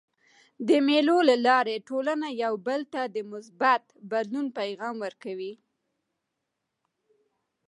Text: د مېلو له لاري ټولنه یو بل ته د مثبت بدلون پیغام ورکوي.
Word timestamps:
د 0.67 0.69
مېلو 0.87 1.17
له 1.29 1.35
لاري 1.47 1.75
ټولنه 1.89 2.27
یو 2.43 2.53
بل 2.67 2.81
ته 2.93 3.01
د 3.15 3.17
مثبت 3.31 3.83
بدلون 4.11 4.47
پیغام 4.59 4.95
ورکوي. 5.05 5.53